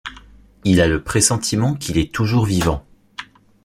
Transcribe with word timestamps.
Il 0.63 0.81
a 0.81 0.87
le 0.87 1.03
pressentiment 1.03 1.75
qu'il 1.75 1.99
est 1.99 2.11
toujours 2.11 2.45
vivant. 2.47 2.83